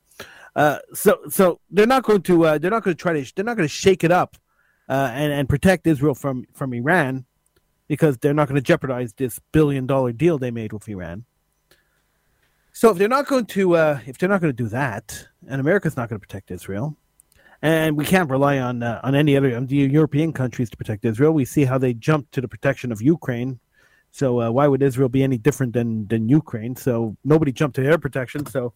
[0.55, 3.45] Uh, so so they're not going to uh, they're not going to try to they're
[3.45, 4.37] not going to shake it up
[4.89, 7.25] uh, and and protect Israel from from Iran
[7.87, 11.25] because they're not going to jeopardize this billion dollar deal they made with Iran.
[12.73, 15.61] So if they're not going to uh, if they're not going to do that, and
[15.61, 16.97] America's not going to protect Israel.
[17.61, 21.05] And we can't rely on uh, on any other on the European countries to protect
[21.05, 21.31] Israel.
[21.31, 23.59] We see how they jumped to the protection of Ukraine.
[24.11, 26.75] So uh, why would Israel be any different than than Ukraine?
[26.75, 28.45] So nobody jumped to their protection.
[28.45, 28.73] So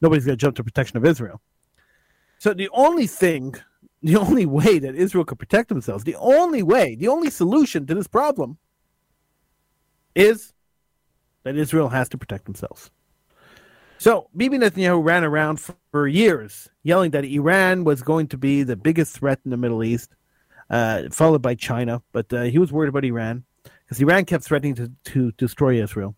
[0.00, 1.40] nobody's going to jump to protection of Israel.
[2.38, 3.56] So the only thing,
[4.02, 7.94] the only way that Israel could protect themselves, the only way, the only solution to
[7.94, 8.58] this problem
[10.14, 10.52] is
[11.42, 12.90] that Israel has to protect themselves.
[14.00, 18.74] So Bibi Netanyahu ran around for, years yelling that Iran was going to be the
[18.74, 20.14] biggest threat in the Middle East,
[20.70, 22.00] uh, followed by China.
[22.12, 26.14] But uh, he was worried about Iran because Iran kept threatening to, to destroy Israel.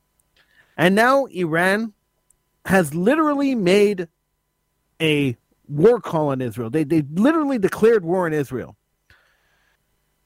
[0.77, 1.93] And now Iran
[2.67, 4.07] has literally made
[5.01, 6.71] a war call on Israel.
[6.71, 8.77] They, they literally declared war on Israel.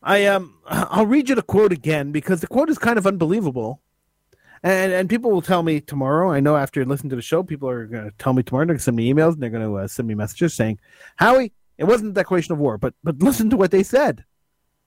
[0.02, 3.80] I um I'll read you the quote again because the quote is kind of unbelievable.
[4.62, 6.30] And and people will tell me tomorrow.
[6.30, 8.64] I know after listening to the show, people are going to tell me tomorrow.
[8.64, 10.78] They're going to send me emails and they're going to uh, send me messages saying,
[11.16, 14.24] "Howie, it wasn't a declaration of war, but but listen to what they said.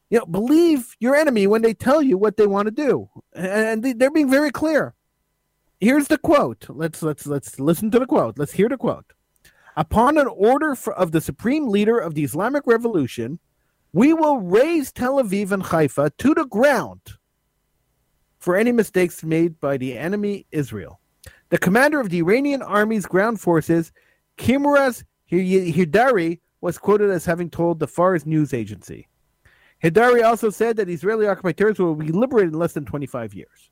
[0.10, 3.84] You know, believe your enemy when they tell you what they want to do, and
[3.84, 4.96] they're being very clear.
[5.80, 6.66] Here's the quote.
[6.68, 8.38] Let's let's let's listen to the quote.
[8.40, 9.14] Let's hear the quote.
[9.78, 13.40] Upon an order for, of the supreme leader of the Islamic Revolution,
[13.94, 17.02] we will raze Tel Aviv and Haifa to the ground."
[18.40, 21.00] For any mistakes made by the enemy Israel.
[21.50, 23.92] The commander of the Iranian army's ground forces,
[24.38, 29.08] Kioumars Heydari, was quoted as having told the Fars news agency.
[29.84, 33.72] Heydari also said that Israeli occupied territory will be liberated in less than 25 years,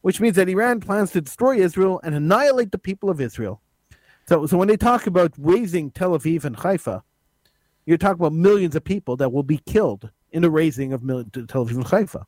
[0.00, 3.60] which means that Iran plans to destroy Israel and annihilate the people of Israel.
[4.26, 7.02] So, so when they talk about razing Tel Aviv and Haifa,
[7.86, 11.64] you're talking about millions of people that will be killed in the razing of Tel
[11.64, 12.26] Aviv and Haifa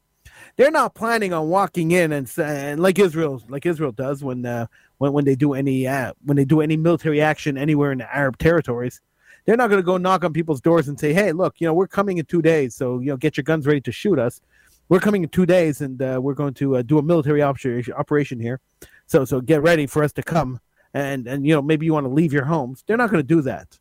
[0.57, 4.67] they're not planning on walking in and, and like Israel, like Israel does when uh,
[4.99, 8.15] when when they do any uh, when they do any military action anywhere in the
[8.17, 9.01] Arab territories.
[9.45, 11.75] They're not going to go knock on people's doors and say, "Hey, look, you know,
[11.75, 14.41] we're coming in two days, so you know, get your guns ready to shoot us."
[14.89, 17.95] We're coming in two days, and uh, we're going to uh, do a military operation
[17.95, 18.61] operation here.
[19.07, 20.61] So, so get ready for us to come,
[20.95, 22.85] and and you know, maybe you want to leave your homes.
[22.87, 23.79] They're not going to do that.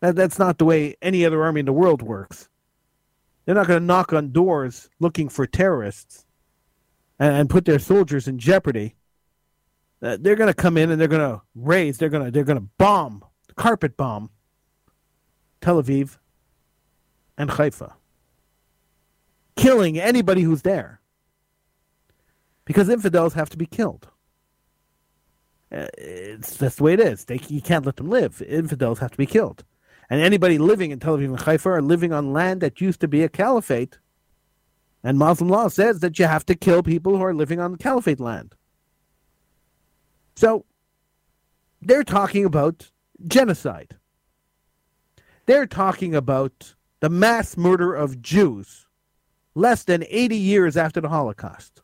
[0.00, 0.16] that.
[0.16, 2.48] That's not the way any other army in the world works.
[3.46, 6.26] They're not going to knock on doors looking for terrorists
[7.18, 8.96] and, and put their soldiers in jeopardy.
[10.02, 11.96] Uh, they're going to come in and they're going to raze.
[11.96, 14.30] They're going to they're going to bomb, carpet bomb,
[15.60, 16.18] Tel Aviv
[17.38, 17.94] and Haifa,
[19.54, 21.00] killing anybody who's there.
[22.64, 24.08] Because infidels have to be killed.
[25.70, 27.24] Uh, it's that's the way it is.
[27.24, 28.42] They, you can't let them live.
[28.42, 29.64] Infidels have to be killed
[30.08, 33.08] and anybody living in Tel Aviv and Haifa are living on land that used to
[33.08, 33.98] be a caliphate.
[35.02, 37.78] And Muslim law says that you have to kill people who are living on the
[37.78, 38.54] caliphate land.
[40.36, 40.64] So
[41.80, 42.90] they're talking about
[43.26, 43.96] genocide.
[45.46, 48.86] They're talking about the mass murder of Jews
[49.54, 51.82] less than 80 years after the Holocaust.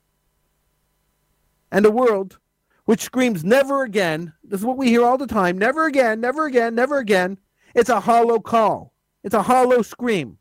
[1.70, 2.38] And a world
[2.84, 4.32] which screams never again.
[4.44, 7.38] This is what we hear all the time never again, never again, never again.
[7.74, 10.38] It's a hollow call, it's a hollow scream.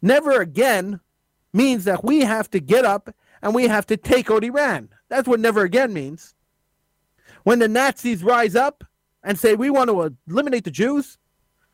[0.00, 1.00] Never again
[1.52, 4.88] means that we have to get up and we have to take out Iran.
[5.08, 6.34] That's what never again means.
[7.44, 8.84] When the Nazis rise up
[9.22, 11.18] and say, we want to eliminate the Jews,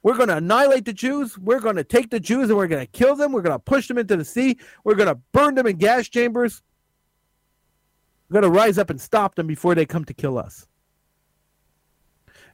[0.02, 2.84] we're going to annihilate the Jews, we're going to take the Jews and we're going
[2.84, 5.54] to kill them, we're going to push them into the sea, we're going to burn
[5.54, 6.62] them in gas chambers,
[8.28, 10.66] we're going to rise up and stop them before they come to kill us.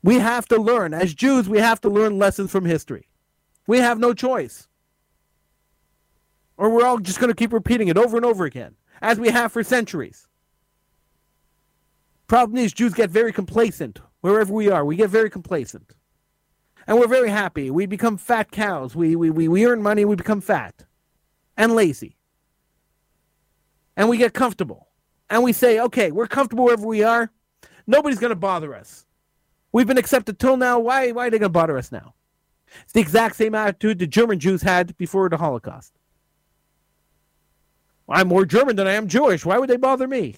[0.03, 0.95] We have to learn.
[0.95, 3.09] As Jews, we have to learn lessons from history.
[3.67, 4.67] We have no choice.
[6.57, 9.31] Or we're all just going to keep repeating it over and over again, as we
[9.31, 10.27] have for centuries.
[12.27, 14.85] Problem is, Jews get very complacent wherever we are.
[14.85, 15.95] We get very complacent.
[16.87, 17.71] And we're very happy.
[17.71, 18.95] We become fat cows.
[18.95, 20.85] We, we, we, we earn money, we become fat
[21.57, 22.17] and lazy.
[23.97, 24.89] And we get comfortable.
[25.29, 27.31] And we say, okay, we're comfortable wherever we are.
[27.87, 29.07] Nobody's going to bother us.
[29.73, 30.79] We've been accepted till now.
[30.79, 32.15] Why, why are they going to bother us now?
[32.83, 35.93] It's the exact same attitude the German Jews had before the Holocaust.
[38.09, 39.45] I'm more German than I am Jewish.
[39.45, 40.37] Why would they bother me?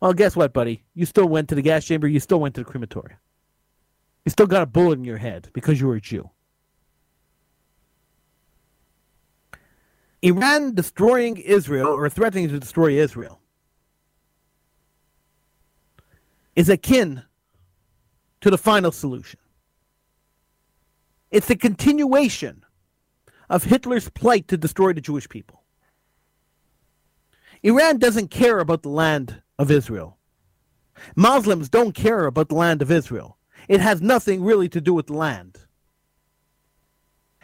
[0.00, 0.84] Well, guess what, buddy?
[0.94, 2.08] You still went to the gas chamber.
[2.08, 3.18] You still went to the crematorium.
[4.24, 6.30] You still got a bullet in your head because you were a Jew.
[10.22, 13.40] Iran destroying Israel or threatening to destroy Israel
[16.56, 17.22] is akin
[18.40, 19.38] to the final solution.
[21.30, 22.64] It's a continuation
[23.48, 25.62] of Hitler's plight to destroy the Jewish people.
[27.62, 30.18] Iran doesn't care about the land of Israel.
[31.14, 33.36] Muslims don't care about the land of Israel.
[33.68, 35.58] It has nothing really to do with the land.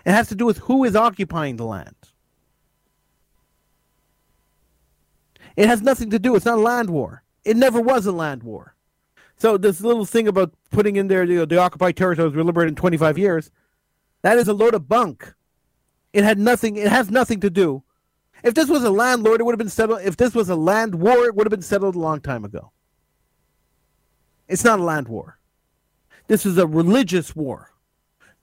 [0.05, 1.95] It has to do with who is occupying the land.
[5.57, 6.35] It has nothing to do.
[6.35, 7.25] It's not a land war.
[7.45, 8.75] It never was a land war.
[9.43, 12.69] So this little thing about putting in there you know, the occupied territories were liberated
[12.69, 13.51] in 25 years,
[14.23, 15.35] that is a load of bunk.
[16.13, 16.77] It had nothing.
[16.77, 17.83] It has nothing to do.
[18.45, 20.03] If this was a landlord, it would have been settled.
[20.05, 22.71] If this was a land war, it would have been settled a long time ago.
[24.47, 25.41] It's not a land war.
[26.29, 27.73] This is a religious war.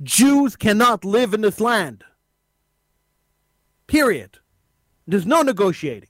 [0.04, 2.04] Jews cannot live in this land.
[3.88, 4.40] Period.
[5.08, 6.10] There's no negotiating.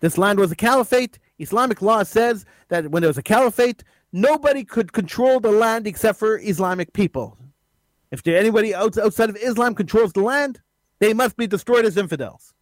[0.00, 1.20] This land was a caliphate.
[1.38, 6.18] Islamic law says that when there was a caliphate, nobody could control the land except
[6.18, 7.36] for Islamic people.
[8.10, 10.60] If there anybody outside of Islam controls the land,
[11.00, 12.54] they must be destroyed as infidels.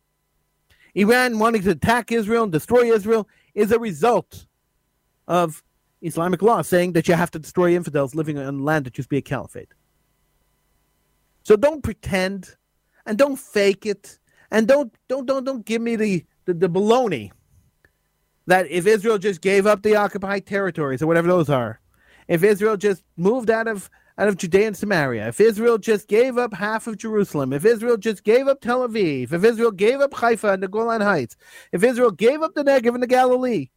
[0.94, 4.46] Iran wanting to attack Israel and destroy Israel is a result
[5.28, 5.62] of
[6.02, 9.10] Islamic law saying that you have to destroy infidels living on land that used to
[9.10, 9.72] be a caliphate.
[11.42, 12.56] So don't pretend
[13.06, 14.18] and don't fake it
[14.50, 17.32] and don't don't don't don't give me the the, the baloney
[18.47, 21.80] that if Israel just gave up the occupied territories or whatever those are,
[22.28, 26.38] if Israel just moved out of out of Judea and Samaria, if Israel just gave
[26.38, 30.14] up half of Jerusalem, if Israel just gave up Tel Aviv, if Israel gave up
[30.14, 31.36] Haifa and the Golan Heights,
[31.72, 33.70] if Israel gave up the Negev and the Galilee,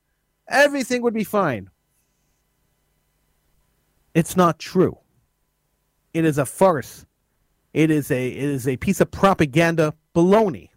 [0.48, 1.70] everything would be fine.
[4.14, 4.98] It's not true.
[6.14, 7.06] It is a farce.
[7.74, 10.70] It is a it is a piece of propaganda baloney.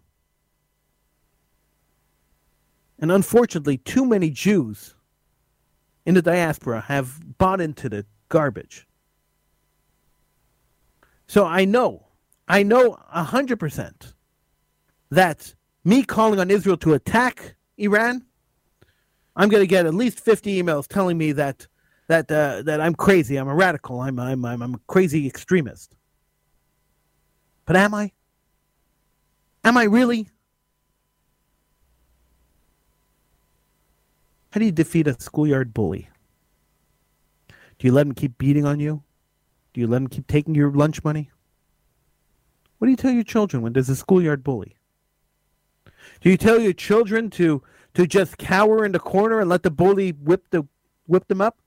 [3.01, 4.95] And unfortunately, too many Jews
[6.05, 8.87] in the diaspora have bought into the garbage.
[11.27, 12.07] So I know,
[12.47, 14.13] I know 100%
[15.09, 18.23] that me calling on Israel to attack Iran,
[19.35, 21.67] I'm going to get at least 50 emails telling me that
[22.07, 25.95] that uh, that I'm crazy, I'm a radical, I'm I'm I'm, I'm a crazy extremist.
[27.65, 28.11] But am I?
[29.63, 30.27] Am I really?
[34.51, 36.09] How do you defeat a schoolyard bully?
[37.47, 39.03] Do you let him keep beating on you?
[39.73, 41.31] Do you let him keep taking your lunch money?
[42.77, 44.75] What do you tell your children when there's a schoolyard bully?
[46.19, 49.71] Do you tell your children to to just cower in the corner and let the
[49.71, 50.67] bully whip the
[51.07, 51.61] whip them up?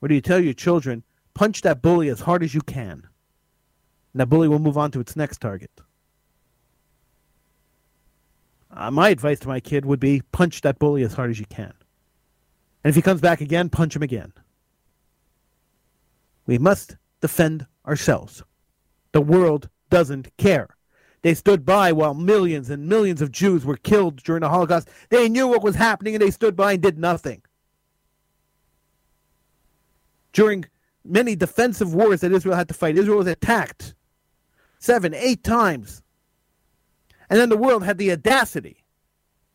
[0.00, 1.02] Or do you tell your children,
[1.34, 3.08] punch that bully as hard as you can?
[4.12, 5.70] And that bully will move on to its next target.
[8.76, 11.46] Uh, my advice to my kid would be punch that bully as hard as you
[11.46, 11.72] can.
[12.82, 14.32] And if he comes back again, punch him again.
[16.46, 18.42] We must defend ourselves.
[19.12, 20.76] The world doesn't care.
[21.22, 24.88] They stood by while millions and millions of Jews were killed during the Holocaust.
[25.08, 27.42] They knew what was happening and they stood by and did nothing.
[30.32, 30.66] During
[31.04, 33.94] many defensive wars that Israel had to fight, Israel was attacked
[34.80, 36.02] seven, eight times.
[37.30, 38.84] And then the world had the audacity,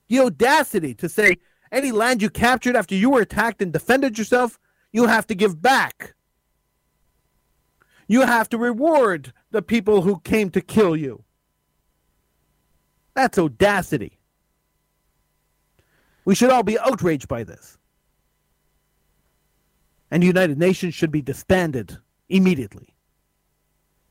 [0.07, 1.37] the audacity to say
[1.71, 4.59] any land you captured after you were attacked and defended yourself,
[4.91, 6.15] you have to give back.
[8.07, 11.23] You have to reward the people who came to kill you.
[13.13, 14.19] That's audacity.
[16.25, 17.77] We should all be outraged by this.
[20.11, 21.97] And the United Nations should be disbanded
[22.29, 22.95] immediately.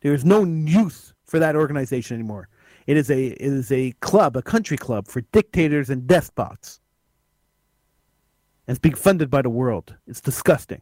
[0.01, 2.49] There is no use for that organization anymore.
[2.89, 6.81] It is a it is a club, a country club for dictators and despots.
[8.67, 9.95] And it's being funded by the world.
[10.07, 10.81] It's disgusting.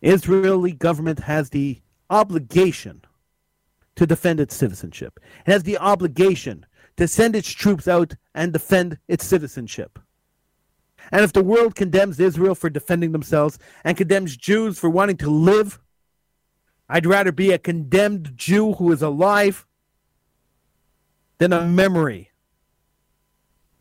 [0.00, 3.02] Israeli government has the obligation
[3.96, 5.18] to defend its citizenship.
[5.44, 6.64] It has the obligation
[6.96, 9.98] to send its troops out and defend its citizenship.
[11.10, 15.30] And if the world condemns Israel for defending themselves and condemns Jews for wanting to
[15.30, 15.80] live,
[16.88, 19.66] I'd rather be a condemned Jew who is alive
[21.38, 22.30] than a memory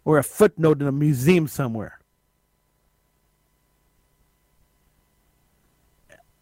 [0.03, 1.99] or a footnote in a museum somewhere.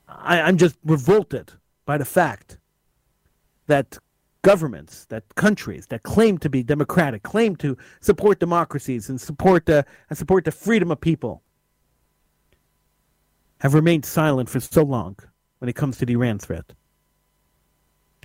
[0.07, 1.53] I, I'm just revolted
[1.85, 2.57] by the fact
[3.67, 3.97] that
[4.41, 9.85] governments, that countries that claim to be democratic, claim to support democracies and support the
[10.09, 11.43] and support the freedom of people,
[13.59, 15.17] have remained silent for so long
[15.59, 16.73] when it comes to the Iran threat.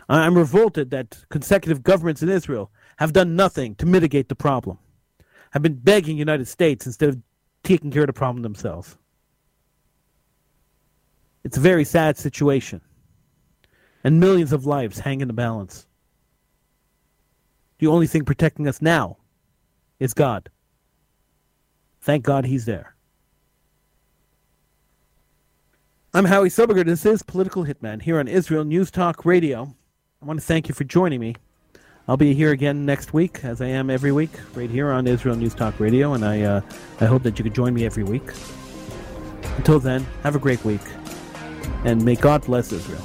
[0.09, 4.79] I'm revolted that consecutive governments in Israel have done nothing to mitigate the problem,
[5.53, 7.19] have been begging United States instead of
[7.63, 8.97] taking care of the problem themselves.
[11.45, 12.81] It's a very sad situation,
[14.03, 15.87] and millions of lives hang in the balance.
[17.79, 19.17] The only thing protecting us now
[20.01, 20.51] is God.
[22.01, 22.95] Thank God he's there.
[26.13, 26.85] I'm Howie Silberger.
[26.85, 29.77] This is Political Hitman here on Israel News Talk Radio.
[30.21, 31.37] I want to thank you for joining me.
[32.09, 35.37] I'll be here again next week, as I am every week, right here on Israel
[35.37, 36.63] News Talk Radio, and I, uh,
[37.01, 38.29] I hope that you could join me every week.
[39.57, 40.81] Until then, have a great week,
[41.85, 43.05] and may God bless Israel.